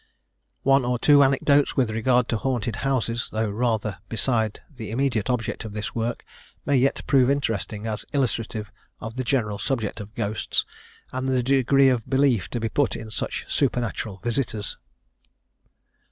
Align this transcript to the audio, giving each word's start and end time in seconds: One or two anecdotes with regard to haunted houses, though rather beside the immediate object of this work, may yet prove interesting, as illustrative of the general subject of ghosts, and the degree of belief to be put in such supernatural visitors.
One 0.63 0.83
or 0.83 0.97
two 0.97 1.21
anecdotes 1.23 1.77
with 1.77 1.91
regard 1.91 2.27
to 2.29 2.37
haunted 2.37 2.77
houses, 2.77 3.29
though 3.31 3.51
rather 3.51 3.99
beside 4.09 4.59
the 4.67 4.89
immediate 4.89 5.29
object 5.29 5.63
of 5.63 5.73
this 5.73 5.93
work, 5.93 6.25
may 6.65 6.75
yet 6.75 7.03
prove 7.05 7.29
interesting, 7.29 7.85
as 7.85 8.03
illustrative 8.11 8.71
of 8.99 9.15
the 9.15 9.23
general 9.23 9.59
subject 9.59 9.99
of 9.99 10.15
ghosts, 10.15 10.65
and 11.11 11.27
the 11.29 11.43
degree 11.43 11.89
of 11.89 12.09
belief 12.09 12.49
to 12.49 12.59
be 12.59 12.67
put 12.69 12.95
in 12.95 13.11
such 13.11 13.45
supernatural 13.47 14.17
visitors. 14.23 14.75